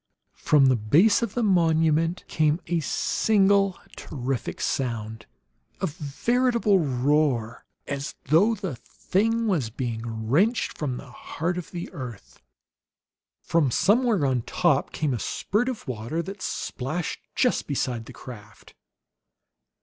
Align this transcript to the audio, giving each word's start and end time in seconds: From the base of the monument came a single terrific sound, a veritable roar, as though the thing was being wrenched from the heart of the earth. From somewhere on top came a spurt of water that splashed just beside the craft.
From 0.39 0.65
the 0.65 0.75
base 0.75 1.21
of 1.21 1.35
the 1.35 1.43
monument 1.43 2.25
came 2.27 2.59
a 2.65 2.79
single 2.79 3.77
terrific 3.95 4.59
sound, 4.59 5.27
a 5.79 5.85
veritable 5.85 6.79
roar, 6.79 7.65
as 7.87 8.15
though 8.25 8.55
the 8.55 8.75
thing 8.75 9.45
was 9.45 9.69
being 9.69 10.27
wrenched 10.27 10.75
from 10.75 10.97
the 10.97 11.11
heart 11.11 11.55
of 11.59 11.69
the 11.69 11.87
earth. 11.93 12.41
From 13.43 13.69
somewhere 13.69 14.25
on 14.25 14.41
top 14.41 14.91
came 14.91 15.13
a 15.13 15.19
spurt 15.19 15.69
of 15.69 15.87
water 15.87 16.23
that 16.23 16.41
splashed 16.41 17.19
just 17.35 17.67
beside 17.67 18.05
the 18.07 18.11
craft. 18.13 18.73